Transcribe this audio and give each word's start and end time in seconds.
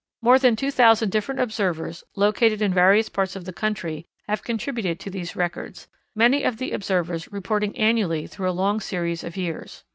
More 0.23 0.39
than 0.39 0.55
two 0.55 0.71
thousand 0.71 1.11
different 1.11 1.41
observers 1.41 2.03
located 2.15 2.59
in 2.59 2.73
various 2.73 3.07
parts 3.07 3.35
of 3.35 3.45
the 3.45 3.53
country 3.53 4.07
have 4.27 4.43
contributed 4.43 4.99
to 4.99 5.11
these 5.11 5.35
records, 5.35 5.87
many 6.15 6.41
of 6.41 6.57
the 6.57 6.71
observers 6.71 7.31
reporting 7.31 7.77
annually 7.77 8.25
through 8.25 8.49
a 8.49 8.59
long 8.61 8.79
series 8.79 9.23
of 9.23 9.37
years. 9.37 9.83